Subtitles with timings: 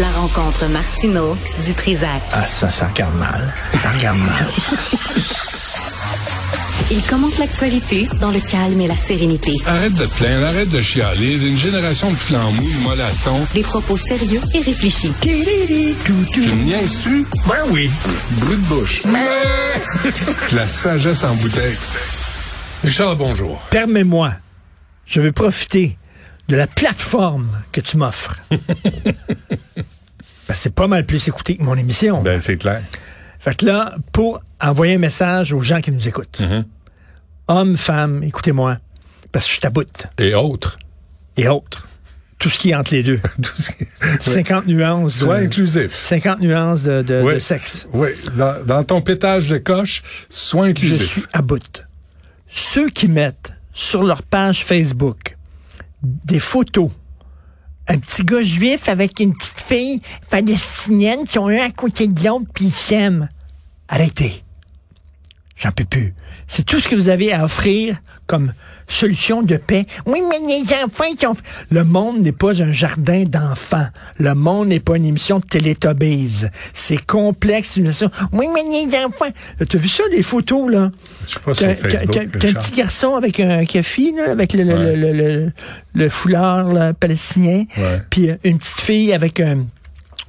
[0.00, 2.22] La rencontre Martino du Trizac.
[2.32, 3.54] Ah, ça, ça regarde mal.
[3.82, 4.48] Ça regarde mal.
[6.90, 9.52] Il commente l'actualité dans le calme et la sérénité.
[9.66, 11.34] Arrête de plaindre, arrête de chialer.
[11.46, 13.46] Une génération de flambous, de mollassons.
[13.52, 15.12] Des propos sérieux et réfléchis.
[15.20, 17.26] Tu me niaises-tu?
[17.46, 17.90] Ben oui.
[18.38, 19.02] Bruit de bouche.
[20.52, 21.76] la sagesse en bouteille.
[22.82, 23.60] Richard, bonjour.
[23.68, 24.32] Permets-moi.
[25.04, 25.98] Je veux profiter
[26.48, 28.40] de la plateforme que tu m'offres.
[30.52, 32.22] Que c'est pas mal plus écouté que mon émission.
[32.22, 32.82] Ben, c'est clair.
[33.38, 36.64] Fait que là, pour envoyer un message aux gens qui nous écoutent, Mm-hmm.
[37.48, 38.78] hommes, femmes, écoutez-moi,
[39.32, 40.78] parce que je taboute, Et autres.
[41.36, 41.86] et autres,
[42.38, 43.18] tout ce qui est entre les deux.
[43.42, 43.86] Tout ce qui-
[44.20, 45.14] 50 nuances.
[45.16, 45.94] Sois de- inclusif.
[45.94, 47.34] 50 nuances de, de- Oui.
[47.34, 47.86] de sexe.
[47.92, 51.06] Oui, dans, dans ton pétage de coche, sois Je inclusif.
[51.06, 51.84] suis à bout.
[52.48, 55.36] Ceux qui mettent sur leur page Facebook
[56.02, 56.90] des photos,
[57.90, 62.24] un petit gars juif avec une petite fille palestinienne qui ont un à côté de
[62.24, 63.28] l'autre puis ils s'aiment.
[63.88, 64.44] Arrêtez.
[65.62, 66.14] J'en peux plus.
[66.48, 68.54] C'est tout ce que vous avez à offrir comme
[68.88, 69.86] solution de paix.
[70.06, 71.36] Oui, mais les enfants, ils ont...
[71.70, 73.86] Le monde n'est pas un jardin d'enfants.
[74.18, 76.46] Le monde n'est pas une émission de Télétobies.
[76.72, 77.76] C'est complexe.
[77.76, 78.10] une émission.
[78.32, 79.26] Oui, mais les enfants...
[79.68, 80.90] T'as vu ça, les photos, là?
[81.26, 82.10] Je suis pas sur Facebook.
[82.10, 84.96] t'as- t'as un petit garçon avec un café, là, avec le, le- Ouais.
[84.96, 85.52] le, le- le-
[85.94, 87.64] le foulard là, palestinien,
[88.08, 89.66] puis euh, une petite fille avec un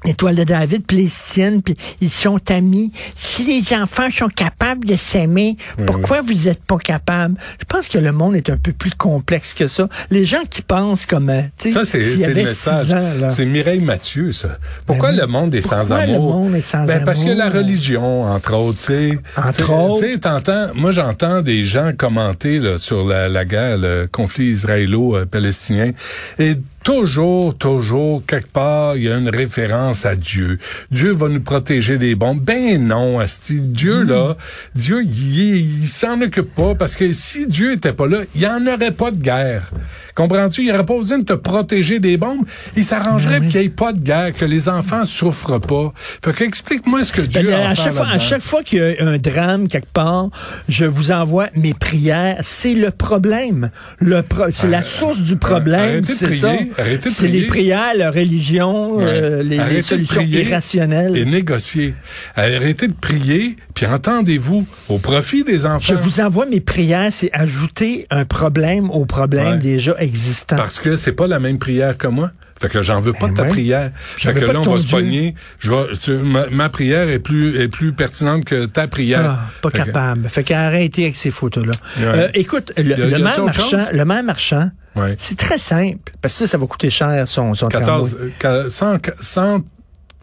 [0.05, 2.91] étoile de David palestinienne, puis ils sont amis.
[3.15, 7.35] Si les enfants sont capables de s'aimer, pourquoi vous êtes pas capables?
[7.59, 9.85] Je pense que le monde est un peu plus complexe que ça.
[10.09, 12.87] Les gens qui pensent comme, euh, tu sais, Ça, c'est le message.
[13.29, 14.57] C'est Mireille Mathieu, ça.
[14.85, 16.35] Pourquoi Ben le monde est sans Pourquoi le amour?
[16.35, 17.37] monde est sans ben, Parce que amour?
[17.37, 19.19] la religion, entre autres, tu sais.
[19.37, 20.01] Entre autres.
[20.03, 24.47] Tu sais, t'entends, moi, j'entends des gens commenter là, sur la, la guerre, le conflit
[24.51, 25.91] israélo-palestinien.
[26.39, 30.57] Et toujours, toujours, quelque part, il y a une référence à Dieu.
[30.91, 32.39] Dieu va nous protéger des bombes.
[32.41, 33.55] Ben non, asti.
[33.59, 34.35] Dieu, là,
[34.75, 38.47] Dieu, il, il s'en occupe pas parce que si Dieu était pas là, il y
[38.47, 39.69] en aurait pas de guerre.
[40.15, 40.63] Comprends-tu?
[40.63, 42.45] Il aurait pas besoin de te protéger des bombes.
[42.75, 43.51] Il s'arrangerait Ben oui.
[43.51, 45.93] qu'il n'y ait pas de guerre, que les enfants souffrent pas.
[46.23, 48.79] Fait que explique-moi ce que Dieu Ben, a à, chaque fois, à chaque fois qu'il
[48.79, 50.29] y a un drame quelque part,
[50.67, 52.37] je vous envoie mes prières.
[52.41, 53.69] C'est le problème.
[53.99, 56.03] Le pro- c'est la source du problème.
[56.05, 56.53] C'est ça.
[56.77, 59.03] Arrêtez de C'est les prières, la religion, Ouais.
[59.05, 61.17] euh, les, solutions irrationnelles.
[61.17, 61.93] Et négocier.
[62.35, 65.79] Arrêtez de prier, puis entendez-vous au profit des enfants.
[65.81, 69.57] Je vous envoie mes prières, c'est ajouter un problème au problème Ouais.
[69.57, 70.55] déjà existant.
[70.55, 72.31] Parce que c'est pas la même prière que moi.
[72.61, 73.49] Fait que j'en veux pas Ben de ta ouais.
[73.49, 73.91] prière.
[74.17, 74.97] Fait que là, on va se Dieu.
[74.97, 75.35] pogner.
[75.59, 79.21] Je vais, tu- ma, ma prière est plus, est plus pertinente que ta prière.
[79.25, 80.29] Ah, pas Fait que- capable.
[80.29, 81.71] Fait qu'arrêtez avec ces photos-là.
[81.97, 82.03] Ouais.
[82.05, 85.15] Euh, écoute, le, a- le maire marchand, le maire marchand, Ouais.
[85.17, 86.11] c'est très simple.
[86.21, 88.27] Parce que ça, ça va coûter cher son, son 14, tramway.
[88.27, 89.61] euh, qua- 100, 100,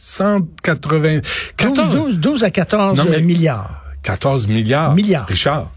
[0.00, 1.20] 180,
[1.56, 3.82] 14, 12, 12, 12 à 14 Non, mais- milliards.
[4.02, 4.94] 14 milliards.
[4.94, 5.26] Milliards.
[5.26, 5.70] Richard.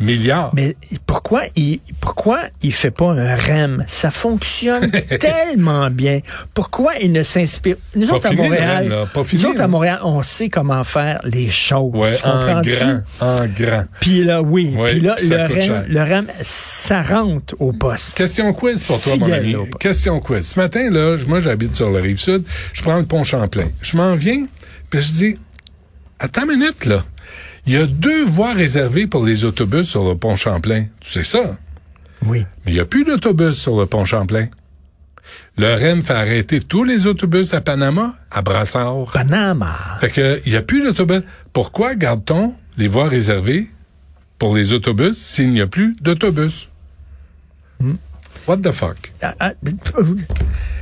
[0.00, 0.50] Milliards.
[0.54, 3.84] Mais pourquoi il pourquoi il fait pas un REM?
[3.86, 4.90] Ça fonctionne
[5.20, 6.20] tellement bien.
[6.54, 7.76] Pourquoi il ne s'inspire?
[7.94, 9.68] Nous Pas autres à fini, Montréal, REM, nous autres à.
[9.68, 11.92] Montréal, on sait comment faire les choses.
[11.94, 13.00] ouais, tu en comprends-tu grand.
[13.20, 13.84] En grand.
[14.00, 14.74] Puis là, oui.
[14.86, 15.84] Puis là, puis le REM, cher.
[15.88, 18.16] le REM, ça rentre au poste.
[18.16, 19.54] Question quiz pour toi, mon ami.
[19.78, 20.46] Question quiz.
[20.48, 22.42] Ce matin, là, moi, j'habite sur la rive sud.
[22.72, 23.68] Je prends le pont Champlain.
[23.82, 24.46] Je m'en viens,
[24.88, 25.34] puis je dis,
[26.20, 27.04] attends une minute, là.
[27.66, 30.86] Il y a deux voies réservées pour les autobus sur le pont Champlain.
[31.00, 31.58] Tu sais ça?
[32.24, 32.46] Oui.
[32.64, 34.46] Mais il n'y a plus d'autobus sur le pont Champlain.
[35.56, 39.10] Le REM fait arrêter tous les autobus à Panama, à Brassard.
[39.12, 39.76] Panama.
[40.00, 41.22] Fait que, il n'y a plus d'autobus.
[41.52, 43.70] Pourquoi garde-t-on les voies réservées
[44.38, 46.68] pour les autobus s'il n'y a plus d'autobus?
[48.46, 49.12] What the fuck?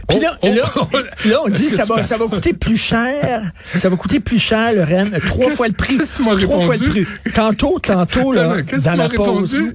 [0.08, 1.28] Puis là, Oh, oh, là, oh.
[1.28, 3.42] là, on dit ça va, ça va coûter plus cher.
[3.74, 5.98] Ça va coûter plus cher le REM, trois fois le prix.
[5.98, 7.06] trois fois le prix.
[7.34, 9.56] Tantôt, tantôt là, dans la pause.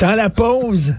[0.00, 0.94] Dans la pause.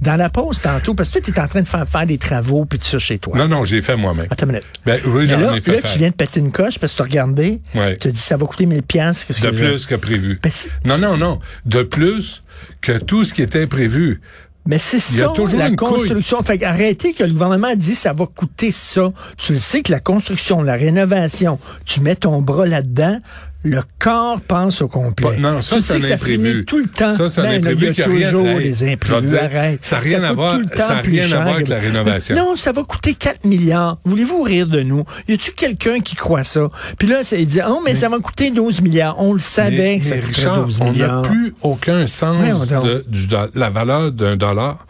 [0.00, 2.18] Dans la pause tantôt, parce que toi, tu es en train de faire, faire des
[2.18, 3.36] travaux puis tout ça chez toi.
[3.36, 4.26] Non, non, j'ai fait moi-même.
[4.30, 4.66] Attends une minute.
[4.86, 5.92] Ben oui, j'en ai fait là, faire.
[5.92, 7.60] tu viens de péter une coche parce que tu as regardé.
[7.74, 7.96] Ouais.
[7.98, 9.26] Tu as dit ça va coûter 1000 pièces.
[9.28, 10.40] De que plus que prévu.
[10.42, 10.50] Ben,
[10.84, 11.40] Non, non, non.
[11.66, 12.42] De plus
[12.80, 14.20] que tout ce qui était prévu.
[14.68, 15.76] Mais c'est ça, toujours la couille.
[15.76, 16.42] construction.
[16.42, 19.08] Fait arrêtez que le gouvernement dit ça va coûter ça.
[19.38, 23.18] Tu le sais que la construction, la rénovation, tu mets ton bras là-dedans,
[23.64, 25.26] le corps pense au complet.
[25.30, 26.64] Pas- non, ça, tu c'est sais un imprévu.
[26.64, 27.14] tout le temps.
[27.14, 29.22] Ça, c'est un Ben, imprévu Il y a rien- toujours Hey, des imprévus.
[29.22, 29.80] te dire, Arrête.
[29.84, 31.78] ça a rien à voir- tout le temps ça a rien à voir avec la
[31.78, 32.36] rénovation.
[32.36, 33.98] Non, ça va coûter 4 milliards.
[34.04, 35.04] Voulez-vous rire de nous?
[35.26, 36.68] Y a-tu quelqu'un qui croit ça?
[36.98, 39.16] Puis là, il dit, oh, mais, ça va coûter 12 milliards.
[39.20, 41.22] On le savait Mais- que ça mais coûterait Richard, 12 on n'a milliards.
[41.22, 44.86] plus aucun sens de du do- la valeur d'un dollar.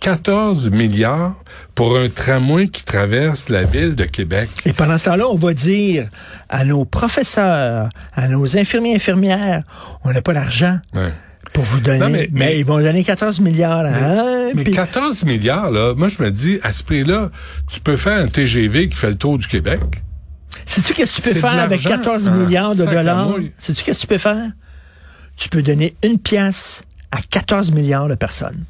[0.00, 1.34] 14 milliards
[1.74, 4.48] pour un tramway qui traverse la ville de Québec.
[4.64, 6.08] Et pendant ce temps-là, on va dire
[6.48, 9.62] à nos professeurs, à nos infirmiers infirmières,
[10.04, 11.12] on n'a pas d'argent Ouais.
[11.52, 11.98] pour vous donner.
[11.98, 13.84] Non, mais, mais- mais- ils vont donner 14 milliards.
[13.86, 17.30] hein, Mais puis- 14 milliards, là, moi je me dis, à ce prix-là,
[17.70, 19.80] tu peux faire un TGV qui fait le tour du Québec.
[20.66, 23.28] Sais-tu qu'est-ce que tu peux faire avec l'argent 14 en milliards de dollars?
[23.58, 24.50] Sais-tu qu'est-ce que tu peux faire?
[25.36, 28.64] Tu peux donner une pièce à 14 milliards de personnes.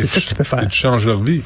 [0.00, 0.62] C'est ça que tu peux faire.
[0.62, 1.42] Et tu changes leur vie.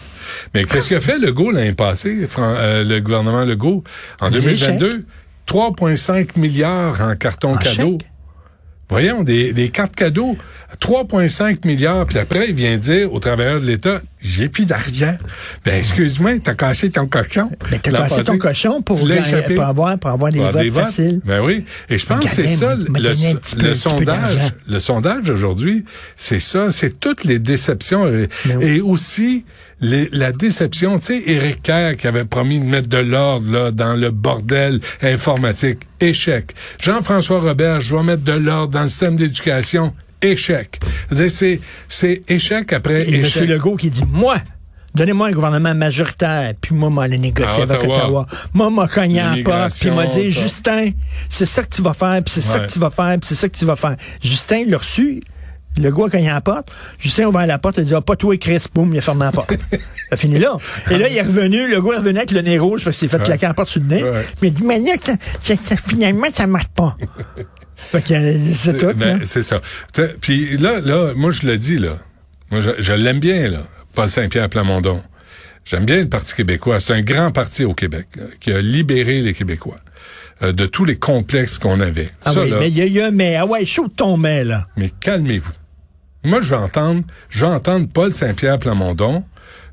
[0.55, 3.85] Mais qu'est-ce qu'a fait Legault l'année passée, euh, le gouvernement Legault,
[4.21, 5.05] en Un 2022?
[5.47, 7.99] 3,5 milliards en carton En cadeau.
[8.01, 8.11] chèque.
[8.89, 10.37] Voyons, des, des cartes cadeaux,
[10.81, 15.17] 3,5 milliards, puis après, il vient dire aux travailleurs de l'État, j'ai plus d'argent.
[15.65, 17.51] Ben, excuse-moi, t'as cassé ton cochon.
[17.71, 18.25] Mais t'as cassé passé.
[18.25, 20.85] ton cochon pour, gagner- pour avoir, pour avoir des Pour votes des votes.
[20.85, 21.21] faciles.
[21.25, 21.65] Ben oui.
[21.91, 22.85] Et je pense que c'est ça, le,
[23.59, 24.39] peu- sondage.
[24.67, 25.85] Le sondage d'aujourd'hui,
[26.17, 28.65] c'est ça, c'est toutes les déceptions et, Ben oui.
[28.65, 29.45] et aussi
[29.81, 30.99] les- la déception.
[30.99, 34.81] Tu sais, Éric Kerr qui avait promis de mettre de l'ordre là dans le bordel
[35.03, 36.55] informatique, échec.
[36.81, 39.93] Jean-François Robert, je dois mettre de l'ordre dans le système d'éducation,
[40.23, 40.81] échec.
[41.29, 43.47] C'est c'est échec après Et M.
[43.47, 44.37] Legault qui dit, moi,
[44.95, 48.27] donnez-moi un gouvernement majoritaire, puis moi, moi, aller négocier À avec Ottawa.
[48.53, 50.91] Moi, m'a cogné la porte, puis il m'a dit, Justin,
[51.29, 53.35] c'est ça que tu vas faire, puis c'est ça que tu vas faire, puis c'est
[53.35, 53.97] ça que tu vas faire.
[54.23, 55.21] Justin l'a reçu.
[55.77, 56.71] Le gars a cogné à la porte.
[57.01, 59.01] Justin a ouvert la porte, il a dit, ah, pas toi, Chris, boum, il a
[59.01, 59.55] fermé la porte.
[60.11, 60.57] ça finit là.
[60.89, 63.11] Et là, il est revenu, le gars est revenu avec le nez rouge parce qu'il
[63.11, 64.05] s'est fait claquer la porte sur le nez.
[64.05, 64.23] Ouais.
[64.41, 64.93] Mais il dit, mais là,
[65.43, 66.95] ça- ça- finalement, ça marche pas.
[67.95, 69.25] euh, c'est tout, Ben, là.
[69.27, 69.61] c'est ça.
[70.21, 71.97] Puis là, là, moi je le dis là.
[72.51, 73.63] Moi je, je l'aime bien là.
[73.95, 75.03] Paul Saint-Pierre Plamondon.
[75.65, 76.79] J'aime bien le Parti québécois.
[76.81, 79.77] C'est un grand parti au Québec euh, qui a libéré les Québécois
[80.43, 82.11] euh, de tous les complexes qu'on avait.
[82.25, 82.57] Ah ça oui, là.
[82.61, 83.37] mais il y a eu un mais.
[83.37, 84.67] Ah ouais, chaud ton mais, là.
[84.77, 85.53] Mais calmez-vous.
[86.27, 89.25] Moi, je vais entendre, je vais entendre Paul Saint-Pierre Plamondon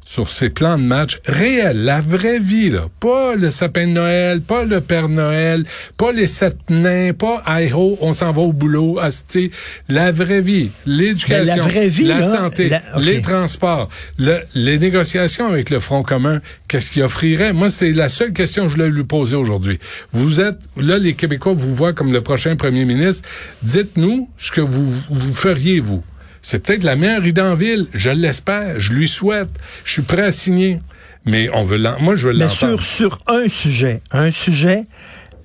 [0.06, 2.88] sur ses plans de match réels, la vraie vie, là.
[3.00, 5.64] Pas le sapin de Noël, pas le Père Noël,
[5.96, 9.52] pas les sept nains, pas hi-ho, on s'en va au boulot, asti.
[9.88, 13.88] La vraie vie, l'éducation, Mais la vraie vie, la là, santé, la- les transports,
[14.18, 17.54] le- les négociations avec le Front commun, qu'est-ce qu'il offrirait?
[17.54, 19.80] Moi, c'est la seule question que je voulais lui poser aujourd'hui.
[20.12, 23.28] Vous êtes, là, les Québécois vous voient comme le prochain premier ministre.
[23.62, 26.04] Dites-nous ce que vous, vous feriez, vous.
[26.42, 27.88] C'est peut-être la meilleure idée en ville.
[27.94, 28.80] Je l'espère.
[28.80, 29.50] Je lui souhaite.
[29.86, 30.80] Je suis prêt à signer.
[31.26, 32.82] Mais on veut l'en- moi, je veux Mais l'entendre.
[32.82, 34.84] sur, sur un sujet, un sujet,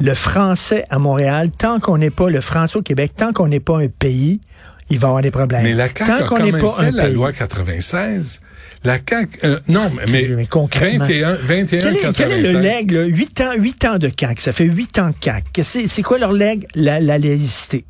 [0.01, 3.61] le français à Montréal, tant qu'on n'est pas le français au Québec, tant qu'on n'est
[3.61, 4.41] pas un pays,
[4.89, 5.65] il va y avoir des problèmes.
[5.65, 7.15] Mais la CAQ tant a qu'on quand même pas fait la pays.
[7.15, 8.41] loi 96.
[8.85, 11.05] La CAQ, euh, non, mais, Mais concrètement.
[11.05, 12.55] 21, 21, Quel est, quel est le 96.
[12.63, 13.05] leg, là?
[13.05, 14.41] 8 ans, 8 ans de CAQ.
[14.41, 15.63] Ça fait 8 ans de CAQ.
[15.63, 16.67] C'est, c'est quoi leur leg?
[16.75, 17.85] La, la laïcité.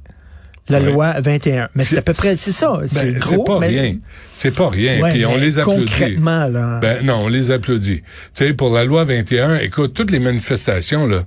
[0.68, 0.90] La Ouais.
[0.90, 1.68] loi 21.
[1.76, 2.78] Mais c'est à peu près, c'est ça.
[2.80, 3.44] Ben, c'est gros.
[3.44, 3.94] pas mais- rien.
[4.32, 5.00] C'est pas rien.
[5.00, 5.84] Ouais, Puis on les applaudit.
[5.84, 6.78] concrètement, là.
[6.80, 8.00] Ben non, on les applaudit.
[8.02, 11.25] Tu sais, pour la loi 21, écoute, toutes les manifestations là, tu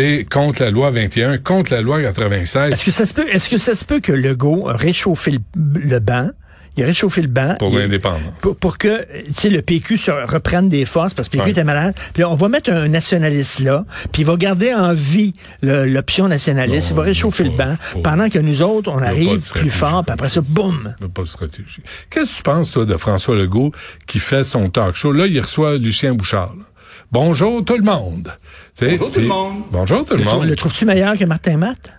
[0.00, 3.48] sais, contre la loi 21, contre la loi 96, Est-ce que ça se peut, est-ce
[3.50, 5.38] que ça se peut que Legault a réchauffé le,
[5.80, 6.30] le banc?
[6.78, 7.56] Il a réchauffé le banc.
[7.58, 8.20] pour l'indépendance.
[8.40, 11.44] pour, pour que tu sais le PQ se reprenne des forces parce que le PQ
[11.46, 11.50] Ouais.
[11.50, 11.94] était malade.
[12.14, 15.32] Puis là, on va mettre un nationaliste là, puis il va garder en vie
[15.62, 16.90] l'option nationaliste.
[16.90, 19.70] Non, il va réchauffer pas- le banc pas- pendant que nous autres, on arrive plus
[19.70, 20.94] fort, puis après ça, boum.
[21.00, 21.82] Il y a Pas de stratégie.
[22.10, 23.72] Qu'est-ce que tu penses, toi, de François Legault
[24.06, 25.10] qui fait son talk show?
[25.12, 26.54] Là, il reçoit Lucien Bouchard.
[26.56, 26.64] là.
[27.10, 28.30] Bonjour tout le monde.
[28.78, 29.54] Tu sais, Bonjour tout le monde.
[29.72, 30.44] Bonjour tout le monde.
[30.44, 31.92] Le trouves-tu meilleur que Martin Matt?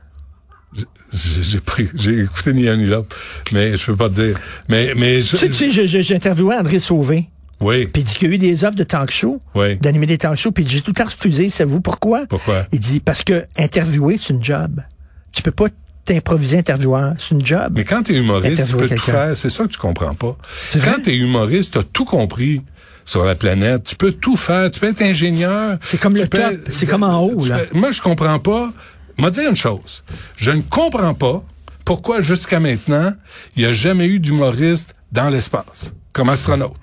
[1.12, 3.16] J'ai écouté ni un ni l'autre,
[3.52, 4.40] mais je peux pas te dire.
[4.70, 8.32] Mais, mais je- Tu sais, tu interviewé André Sauvé, oui, puis il dit qu'il y
[8.32, 9.78] a eu des offres de talk show, Oui.
[9.78, 12.26] d'animer des talk shows, puis j'ai tout le temps refusé, savez-vous pourquoi?
[12.28, 12.66] Pourquoi?
[12.72, 14.82] Il dit, parce que interviewer, c'est une job.
[15.32, 15.66] Tu peux pas
[16.06, 17.74] t'improviser intervieweur, c'est une job.
[17.76, 19.36] Mais quand tu es humoriste, tu peux tout faire.
[19.36, 20.38] C'est ça que tu comprends pas.
[20.86, 22.62] Quand tu es humoriste, tu as tout compris
[23.06, 23.84] sur la planète.
[23.86, 24.70] Tu peux tout faire.
[24.72, 25.78] Tu peux être ingénieur.
[25.82, 26.56] C'est comme le peux- top.
[26.70, 27.60] C'est comme en haut, là.
[27.60, 28.72] peux- Moi, je comprends pas.
[29.20, 30.04] M'a dire une chose.
[30.38, 31.44] Je ne comprends pas
[31.86, 33.14] pourquoi jusqu'à maintenant,
[33.56, 36.74] il n'y a jamais eu d'humoriste dans l'espace, comme astronaute.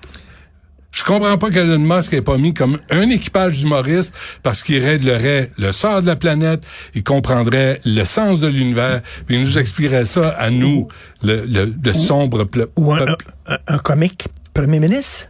[0.91, 5.51] Je comprends pas qu'Elon Musk n'ait pas mis comme un équipage d'humoristes parce qu'il réglerait
[5.57, 6.63] le sort de la planète,
[6.95, 10.87] il comprendrait le sens de l'univers, puis il nous expliquerait ça à nous,
[11.21, 13.25] le, le, le sombre Ou un, peuple.
[13.45, 15.27] un- un comique Premier ministre?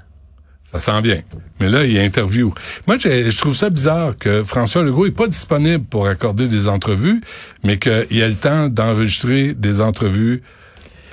[0.70, 1.22] Ça sent bien.
[1.62, 2.54] Mais là, il y a interview.
[2.88, 6.68] Moi, je, je trouve ça bizarre que François Legault est pas disponible pour accorder des
[6.68, 7.22] entrevues,
[7.64, 10.44] mais qu'il a le temps d'enregistrer des entrevues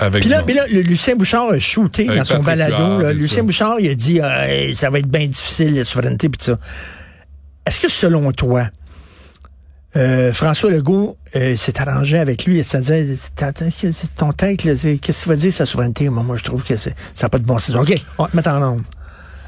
[0.01, 3.03] avec Puis là, puis là, le Lucien Bouchard a shooté Avec dans son Patrick balado.
[3.03, 3.11] Là.
[3.13, 3.43] et Lucien ça.
[3.45, 6.59] Bouchard, il a dit ah, hey, ça va être bien difficile, la souveraineté, puis ça.
[7.65, 8.69] Est-ce que selon toi,
[9.97, 15.13] euh, François Legault euh, s'est arrangé avec lui, t'entends que c'est ton c'est- qu'est-ce que
[15.13, 16.09] ça veut dire sa souveraineté?
[16.09, 16.91] Moi, moi je trouve que ça
[17.23, 17.77] n'a pas de bon sens.
[17.77, 18.83] OK, on va te mettre en onde.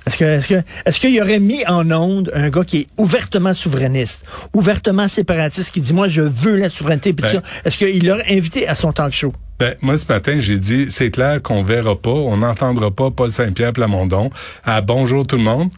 [0.06, 3.54] Est-ce que, est-ce que, est-ce qu'il aurait mis en onde un gars qui est ouvertement
[3.54, 7.42] souverainiste, ouvertement séparatiste, qui dit, moi, je veux la souveraineté, Ben.
[7.64, 9.32] Est-ce qu'il l'aurait invité à son talk show?
[9.58, 13.30] Ben, moi, ce matin, j'ai dit, c'est clair qu'on verra pas, on n'entendra pas Paul
[13.30, 14.30] Saint-Pierre Plamondon
[14.64, 15.70] à Bonjour tout le monde.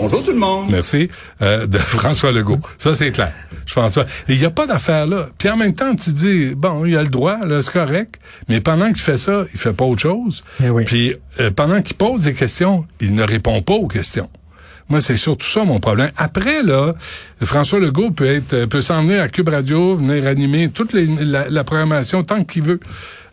[0.00, 0.68] Bonjour tout le monde.
[0.70, 1.08] Merci.
[1.42, 2.60] euh, de François Legault.
[2.78, 3.32] Ça, c'est clair.
[3.66, 4.06] Je pense pas.
[4.28, 5.26] Il n'y a pas d'affaire là.
[5.38, 8.16] Puis en même temps, tu dis, bon, il a le droit, là, c'est correct.
[8.48, 10.42] Mais pendant qu'il fait ça, il fait pas autre chose.
[10.62, 10.84] Eh oui.
[10.84, 14.30] Puis euh, pendant qu'il pose des questions, il ne répond pas aux questions.
[14.88, 16.10] Moi, c'est surtout ça mon problème.
[16.16, 16.94] Après, là,
[17.42, 21.06] François Legault peut être, euh, peut s'en venir à Cube Radio, venir animer toute les-
[21.06, 22.80] la, la programmation tant qu'il veut.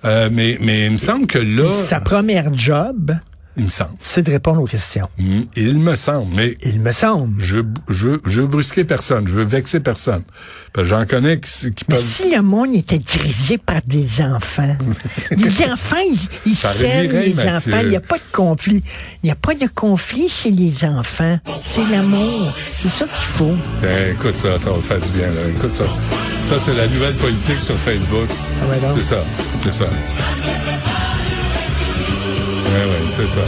[0.03, 3.13] Euh, mais, mais il me semble que là, Sa première job,
[3.57, 3.91] il me semble.
[4.00, 5.07] c'est de répondre aux questions.
[5.17, 6.33] Hmm, Il me semble.
[6.35, 7.39] Mais Il me semble.
[7.41, 7.59] je,
[7.89, 10.24] je, je veux brusquer personne, je veux vexer personne.
[10.81, 12.03] J'en connais qui, qui Mais peuvent...
[12.03, 14.75] si le monde était dirigé par des enfants,
[15.31, 16.19] les enfants, ils,
[16.51, 17.74] ils s'aiment, revirait, les Mathieu.
[17.74, 17.79] enfants.
[17.83, 18.83] Il n'y a pas de conflit.
[19.24, 21.39] Il n'y a pas de conflit chez les enfants.
[21.63, 22.53] C'est l'amour.
[22.71, 23.55] C'est ça qu'il faut.
[23.79, 25.27] Tiens, écoute ça, ça va te faire du bien.
[25.27, 25.47] Là.
[25.55, 25.85] Écoute ça.
[26.43, 28.27] Ça, c'est la nouvelle politique sur Facebook.
[28.62, 29.24] Ah ouais, c'est ça,
[29.55, 29.88] c'est ça.
[32.75, 33.41] Ouais, c'est ça.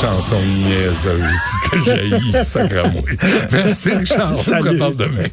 [0.00, 1.22] Chanson niaiseuse
[1.70, 3.16] que j'ai sacramouille.
[3.52, 5.24] Merci Richard, on se reparle demain.